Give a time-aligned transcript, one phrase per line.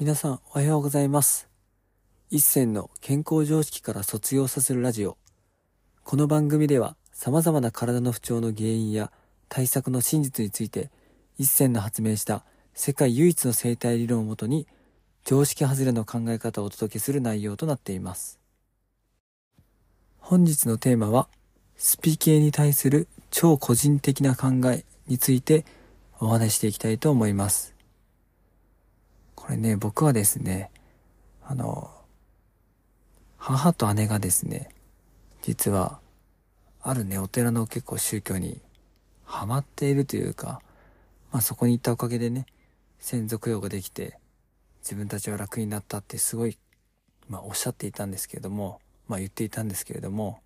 [0.00, 1.46] 皆さんおはようございます。
[2.30, 5.18] 一銭の健康常識から卒業させるラジオ。
[6.04, 9.12] この番組では様々な体の不調の原因や
[9.50, 10.90] 対策の真実について
[11.36, 14.66] 一銭の発明した世界唯一の生態理論をもとに
[15.26, 18.40] 常識外れの考え方をお届けする内容となっています。
[20.18, 21.28] 本日のテーマは
[21.76, 25.66] スピ系に対する超個人的な考えについて
[26.20, 27.79] お話ししていきたいと思います。
[29.50, 30.70] これね、僕はですね、
[31.42, 31.90] あの、
[33.36, 34.68] 母と姉がですね、
[35.42, 35.98] 実は、
[36.80, 38.60] あるね、お寺の結構宗教に
[39.24, 40.60] ハマっているというか、
[41.32, 42.46] まあそこに行ったおかげでね、
[43.00, 44.20] 専属用ができて、
[44.82, 46.56] 自分たちは楽になったってすごい、
[47.28, 50.38] まあおっしゃっていたんですけれども、まあ言っていたんですけれども、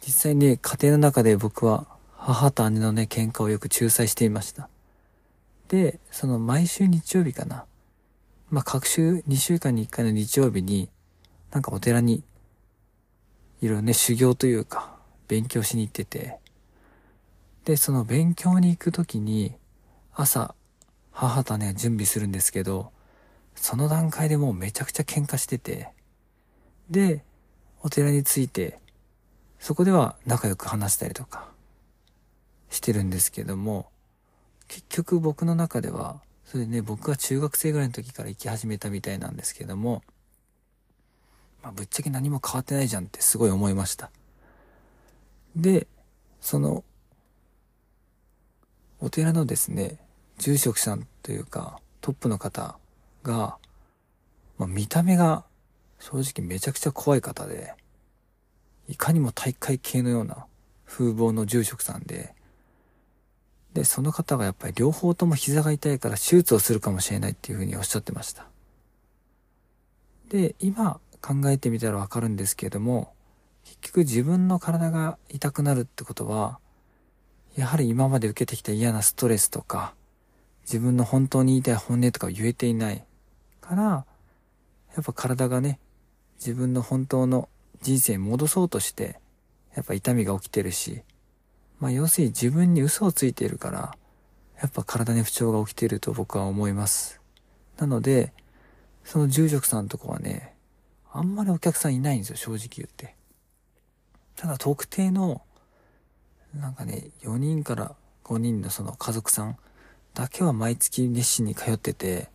[0.00, 4.70] 実際ね、家庭の中で僕は母と姉のね、喧嘩をよく仲裁していました。
[5.68, 7.66] で、その毎週日曜日かな。
[8.50, 10.88] まあ、各週2週間に1回の日曜日に、
[11.50, 12.24] なんかお寺に、
[13.60, 14.96] いろいろね、修行というか、
[15.28, 16.38] 勉強しに行ってて、
[17.64, 19.54] で、その勉強に行くときに、
[20.14, 20.54] 朝、
[21.12, 22.92] 母と姉が準備するんですけど、
[23.54, 25.90] その段階でもうめちゃくちゃ喧嘩してて、
[26.88, 27.22] で、
[27.82, 28.78] お寺に着いて、
[29.58, 31.50] そこでは仲良く話したりとか、
[32.70, 33.90] してるんですけども、
[34.68, 40.02] 結局僕の中では、それでね、僕が中学生ぐらいの時から行き始めたみたいなんですけども、
[41.62, 44.10] まあ、ぶっちゃけ何も変わってないじゃんってすごい思いました。
[45.56, 45.86] で、
[46.40, 46.84] その、
[49.00, 49.98] お寺のですね、
[50.38, 52.78] 住職さんというか、トップの方
[53.22, 53.58] が、
[54.56, 55.44] まあ、見た目が
[55.98, 57.74] 正直めちゃくちゃ怖い方で、
[58.88, 60.46] いかにも大会系のような
[60.86, 62.34] 風貌の住職さんで、
[63.74, 68.46] で、その方がやっぱり両方とも膝が痛いから手術をするかもしれないっていうふうにおっしゃってました。
[70.28, 73.12] で、今考えてみたらわかるんですけれども、
[73.64, 76.58] 結局自分の体が痛くなるってことは、
[77.56, 79.94] やはり今まで受けてきた嫌なストレスとか、
[80.62, 83.04] 自分の本当に言いたい本音とかを言えていない
[83.60, 85.78] から、やっぱ体がね、
[86.38, 87.48] 自分の本当の
[87.82, 89.20] 人生に戻そうとして、
[89.74, 91.02] やっぱ痛みが起きてるし、
[91.80, 93.96] まあ要するに自分に嘘をついているから、
[94.60, 97.20] やっぱ体に不調が起きていると僕は思います。
[97.78, 98.32] なので、
[99.04, 100.54] その住職さんのとこはね、
[101.12, 103.14] あんまりお客さんいないんですよ、正直言って。
[104.36, 105.42] ただ特定の、
[106.54, 109.56] なんかね、4人から5人のその家族さん
[110.14, 112.28] だけは毎月熱心に通ってて、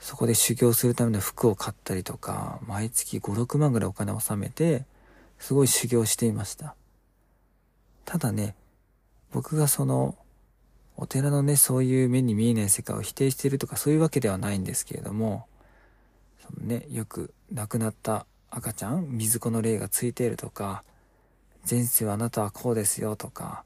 [0.00, 4.84] そこで修行するための服を買ったりとか、毎月5、6万ぐらいお金を納めて、
[5.38, 6.74] すごい修行していました。
[8.04, 8.54] ただね、
[9.32, 10.16] 僕がその、
[10.96, 15.46] お寺のね、そういう目に見えない世界を否定しているとかそういうわけではないんですけれども、
[16.40, 20.84] そのね、よく亡くなった赤ちゃん、水子の霊がついているとか、
[21.68, 23.64] 前世はあなたはこうですよとか、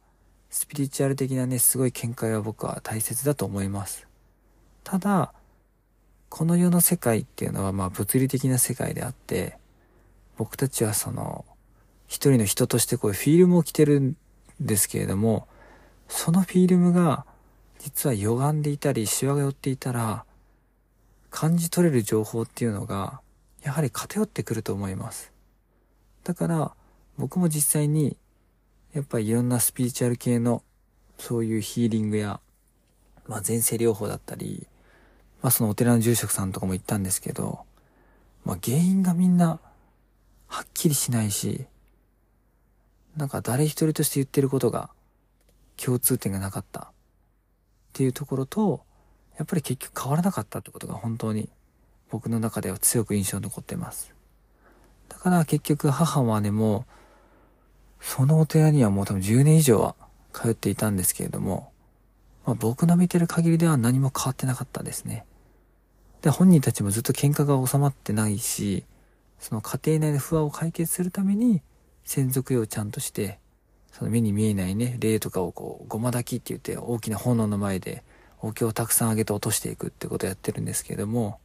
[0.51, 4.07] スピリチュアル的なね、すごい見解は僕は大切だと思います。
[4.85, 5.35] ただ、
[6.31, 9.59] この世の世界っていうのはまあ物理的な世界であって、
[10.37, 11.45] 僕たちはその、
[12.07, 14.17] 一人の人としてこういうフィルムを着てる
[14.61, 15.49] ですけれども、
[16.09, 17.25] そのフィルムが
[17.79, 20.25] 実は歪んでいたり、シワが寄っていたら、
[21.31, 23.21] 感じ取れる情報っていうのが、
[23.63, 25.33] やはり偏ってくると思います。
[26.25, 26.73] だから、
[27.17, 28.17] 僕も実際に、
[28.95, 30.63] やっぱりいろんなスピリチュアル系の、
[31.19, 32.41] そういうヒーリングや、
[33.27, 34.67] まあ前世療法だったり、
[35.43, 37.61] まあそのお寺の住職さんとかも言ったんですけど、
[38.45, 39.61] まあ原因がみんな、
[40.49, 41.67] はっきりしないし、
[43.19, 44.91] なんか誰一人として言ってることが
[45.77, 46.87] 共通点がなかったっ
[47.93, 48.83] ていうところと、
[49.37, 51.49] やっぱり結局変わらなかったってことが本当に
[52.11, 54.15] 僕の中では強く印象に残ってます。
[55.09, 56.87] だから結局母も姉も
[58.01, 59.97] う、そのお寺にはもう多分10年以上は
[60.33, 61.73] 通っていたんですけれども、
[62.47, 65.25] まあ、僕の見てる限りでは何も変わってなかったですね。
[66.23, 68.85] で、本人たちもずっと喧嘩が収まってないし、
[69.39, 71.63] その家庭内の不和を解決するために、
[72.09, 73.39] 専属用ちゃんとして、
[73.93, 78.03] その目に見えないね、霊とかをこう、ごま炊きって言って大きな炎の前で
[78.41, 81.39] お経をたくさんあげて落としていくってことをやってるんですけれども、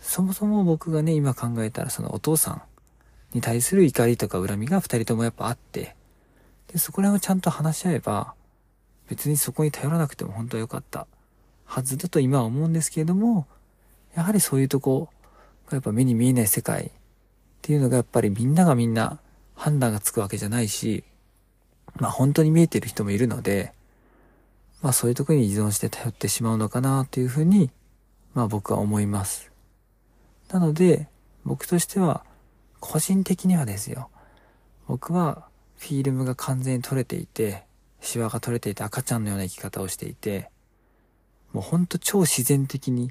[0.00, 2.62] そもそも僕がね、今考えたらそのお父さん
[3.32, 5.96] に対する怒りとか恨みが二人ともやっぱあって、
[6.70, 8.34] で、そこら辺をちゃんと話し合えば、
[9.08, 11.06] 別にそこに頼らなくても本当は良かった
[11.64, 13.46] はずだと今は思うんですけれども、
[14.14, 15.08] やはりそういうとこ
[15.72, 16.90] やっぱ目に見えない世界っ
[17.62, 19.18] ていうのがやっぱりみんながみんな
[19.58, 21.04] 判断がつくわけじゃないし、
[21.96, 23.74] まあ本当に見えてる人もいるので、
[24.80, 27.70] まあそういうところに依存して頼ってしまうのかなというふうに
[28.38, 29.50] まあ僕は思います。
[30.52, 31.08] なので、
[31.44, 32.24] 僕としては、
[32.78, 34.10] 個人的にはですよ。
[34.86, 37.64] 僕は、フィルムが完全に取れていて、
[38.00, 40.50] シワが取れていて赤ちゃんのような生き方をしていて、
[41.52, 43.10] もうほんと超自然的に、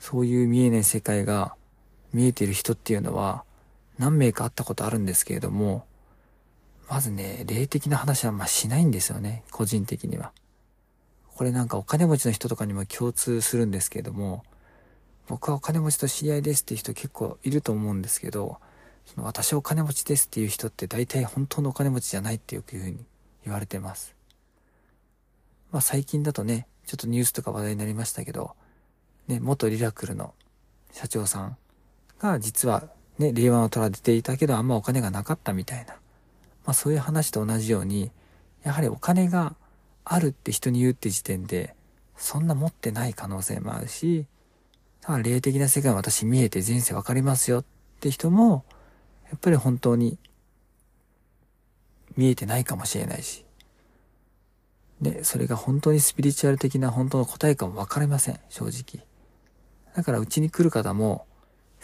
[0.00, 1.54] そういう見えない世界が
[2.12, 3.44] 見えている人っていうのは、
[3.98, 5.86] 何名か会ったことあるんですけれども、
[6.88, 10.32] まずね、霊的な話はまあしないんですよね、個人的には。
[11.34, 14.44] これなんかお金持ちの人とかにも共通するんですけれども、
[15.26, 18.58] 僕はお金持ちと知り合いですっていう人結構いると思うんですけど、
[19.06, 23.04] その私お金持ちですっていう人って大体本当のお金持ちじゃないっていうふうに
[23.44, 24.14] 言われてます。
[25.72, 28.54] まあ最近だとね、ちょっとニュースとか話題になりましたけど、
[29.28, 30.34] ね、元リラクルの
[30.92, 31.56] 社長さん
[32.18, 32.88] が実は
[33.18, 35.94] ね、令和の虎出ていたけどあんまお金がなかったみたいな。
[36.64, 38.10] まあそういう話と同じように、
[38.62, 39.54] やはりお金が
[40.04, 41.74] あるって人に言うって時点で、
[42.16, 44.26] そんな持ってない可能性もあるし、
[45.00, 47.64] だから霊的な世界は私見えて前世わかりますよっ
[48.00, 48.64] て人も、
[49.26, 50.18] やっぱり本当に
[52.16, 53.44] 見えてないかもしれないし。
[55.00, 59.04] で、それが本当にスピリチュアル的な本当の答えかもわかりません、正直。
[59.94, 61.26] だからうちに来る方も、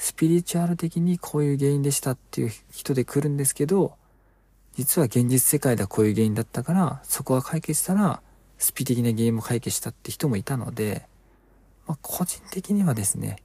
[0.00, 3.96] スピリチュアル的にこういう原因でしたっていう人で来るんですけど、
[4.74, 8.22] 実は現実世界ではこういう原因だったから、そこが解決したら、
[8.56, 11.06] スピ的な原因も解決したって人もいたので、
[11.86, 13.42] まあ、個人的にはですね、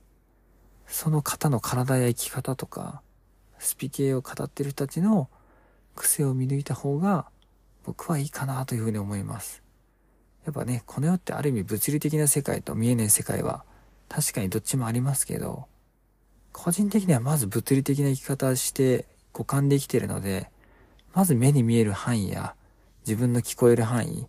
[0.88, 3.02] その方の体や生き方とか、
[3.60, 5.30] スピ系を語ってる人たちの
[5.94, 7.26] 癖を見抜いた方が、
[7.84, 9.62] 僕はいいかなというふうに思います。
[10.46, 13.66] やっぱね、この世ってある意味物理的な世界と見えない世界は、
[14.08, 15.68] 確かにどっちもありますけど、
[16.58, 20.50] 個人的にはまず物理的な生き方して五感で生きてるので、
[21.14, 22.56] まず目に見える範囲や
[23.06, 24.26] 自分の聞こえる範囲、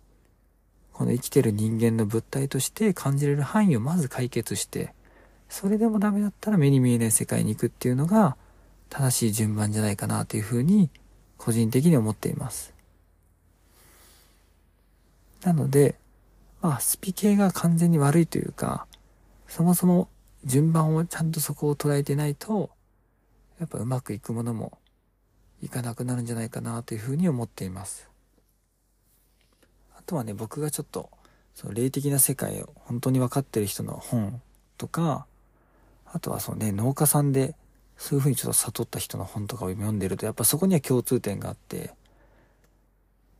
[0.91, 4.93] この生きてる人間の物体として感じれる範囲をまず解決して、
[5.47, 8.35] それでもダメだったら目に見えない世界に行くっていうのが
[8.89, 10.89] 正しい順番じゃないかなというふうに
[11.37, 12.73] 個人的に思っています。
[15.43, 15.95] なので、
[16.61, 18.85] まあ、スピ系が完全に悪いというか、
[19.47, 20.09] そもそも
[20.45, 22.69] 順番をちゃんとそこを捉えてないと、
[23.59, 24.77] やっぱうまくいくものも
[25.61, 28.09] いかなくなるんじゃないかなというふうに思っています。
[29.97, 31.09] あとはね、僕がちょっと、
[31.55, 34.41] その霊的な世界を本当に分かってる人の本
[34.77, 35.25] とか、
[36.05, 37.55] あとはそのね、農家さんで
[37.97, 41.95] そういうふうにちょっと悟った人の本とかを読んでると、やっぱそこには共通点があって、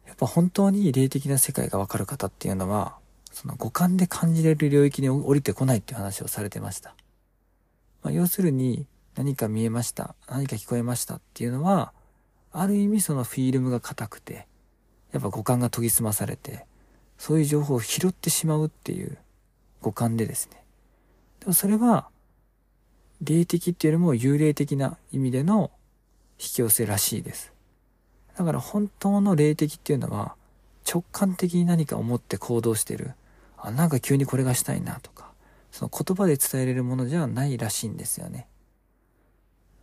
[0.07, 2.97] やっぱ本当に霊的な世界が分かる方っていうのは、
[3.37, 6.95] その五感で感じれる領域に降りてこないっていう話をされてました。
[8.01, 11.93] まあ、要するに、何か見えました、何か聞こえましたっていうのは、
[12.51, 14.47] ある意味そのフィルムが硬くて、
[15.11, 16.65] やっぱ五感が研ぎ澄まされて、
[17.19, 19.19] そういう情報を拾ってしまうっていう
[19.83, 20.63] 五感でですね。
[21.41, 22.09] でもそれは、
[23.21, 25.69] 霊的っていうよりも幽霊的な意味での
[26.39, 27.53] 引き寄せらしいです。
[28.35, 30.33] だから本当の霊的っていうのは
[30.91, 33.13] 直感的に何か思って行動してる。
[33.57, 35.31] あ、なんか急にこれがしたいなとか、
[35.71, 38.47] その言葉で伝えれるものじゃないらしいんですよね。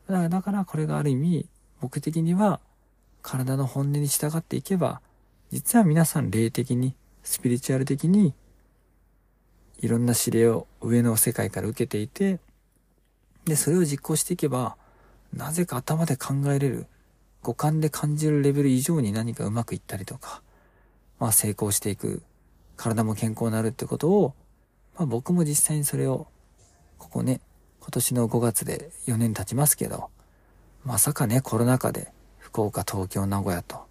[0.08, 1.48] だからこれがある意味
[1.80, 2.60] 僕的には
[3.24, 5.00] 体の本音に従っていけば、
[5.50, 8.34] 実は皆さん霊的に、スピリチュアル的に、
[9.80, 12.38] いろんな指令を上の世界から受けていて、
[13.44, 14.76] で、それを実行していけば、
[15.32, 16.86] なぜか頭で考えれる、
[17.42, 20.42] 五感で感じるレベル以上に何かうまくいったりとか、
[21.18, 22.22] まあ成功していく、
[22.76, 24.34] 体も健康になるってことを、
[24.96, 26.26] まあ僕も実際にそれを、
[26.98, 27.40] ここね、
[27.80, 30.10] 今年の5月で4年経ちますけど、
[30.84, 33.84] まさかね、コロナ禍で、福岡、東京、名古屋と、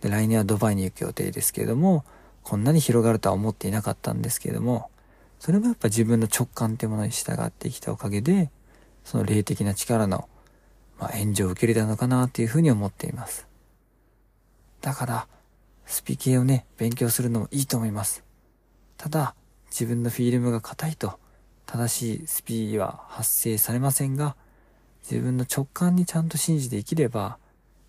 [0.00, 2.04] で、来年はドバイに行く予定ですけれども、
[2.42, 4.90] こんなに広がるとは思っていなかったんですけれども、
[5.38, 8.50] それもやっぱ自分の直感っていうものに従ってきたおかげで、
[9.04, 10.28] その霊的な力の、
[10.98, 13.46] まあ、援助を受け入れたのかなっていうふうに思っています。
[14.80, 15.28] だから、
[15.86, 18.22] スピ系をね、勉強するのもいいと思います。
[19.00, 19.34] ただ、
[19.70, 21.18] 自分のフィルムが硬いと、
[21.64, 24.36] 正しいスピーは発生されませんが、
[25.10, 27.38] 自分の直感にちゃんと信じて生きれば、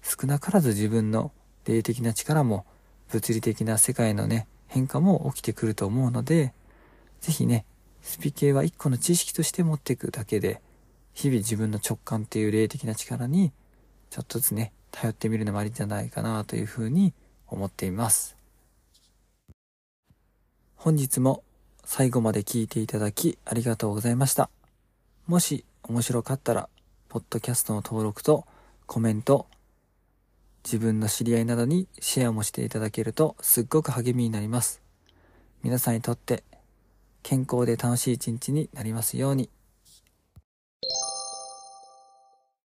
[0.01, 1.33] 少なからず自分の
[1.65, 2.65] 霊的な力も、
[3.09, 6.53] 物理的な世界のね、変化も起きてくると思うので、
[7.19, 7.65] ぜひね、
[8.01, 10.61] スピ系は一個の知識として持っていくだけで、
[11.13, 13.51] 日々自分の直感っていう霊的な力に、
[14.11, 17.13] ちょっとずつね、頼ってみるのもありじゃないかなというふうに
[17.47, 18.40] 思っています。
[20.83, 21.43] 本日も
[21.85, 24.49] 最後まで聞いていただきありがとうございました。
[25.27, 26.69] もし面白かったら、
[27.07, 28.47] ポッドキャストの登録と
[28.87, 29.45] コメント、
[30.63, 34.81] 自分の知り合いなどにシェアもしていただけるとすっごく励みになります。
[35.61, 36.43] 皆さんにとって
[37.21, 39.51] 健康で楽しい一日になりますように。